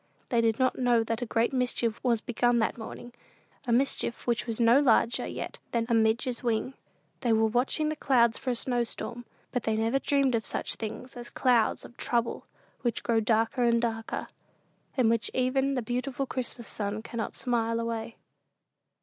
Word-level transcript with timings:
They 0.29 0.41
did 0.41 0.57
not 0.57 0.79
know 0.79 1.03
that 1.03 1.21
a 1.21 1.27
great 1.27 1.53
mischief 1.53 1.99
was 2.03 2.21
begun 2.21 2.57
that 2.57 2.75
morning 2.75 3.13
a 3.67 3.71
mischief 3.71 4.25
which 4.25 4.47
was 4.47 4.59
no 4.59 4.79
larger 4.79 5.27
yet 5.27 5.59
than 5.73 5.85
"a 5.89 5.93
midge's 5.93 6.41
wing." 6.41 6.73
They 7.19 7.31
were 7.33 7.45
watching 7.45 7.89
the 7.89 7.95
clouds 7.95 8.35
for 8.39 8.49
a 8.49 8.55
snow 8.55 8.83
storm; 8.83 9.25
but 9.51 9.61
they 9.61 9.77
never 9.77 9.99
dreamed 9.99 10.33
of 10.33 10.43
such 10.43 10.73
things 10.73 11.15
as 11.15 11.29
clouds 11.29 11.85
of 11.85 11.97
trouble, 11.97 12.47
which 12.81 13.03
grow 13.03 13.19
darker 13.19 13.63
and 13.63 13.79
darker, 13.79 14.25
and 14.97 15.07
which 15.07 15.29
even 15.35 15.75
the 15.75 15.83
beautiful 15.83 16.25
Christmas 16.25 16.67
sun 16.67 17.03
cannot 17.03 17.35
"smile 17.35 17.79
away." 17.79 18.15